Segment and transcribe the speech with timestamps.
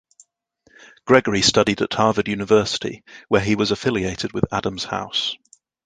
[1.05, 5.35] Gregory studied at Harvard University, where he was affiliated with Adams House.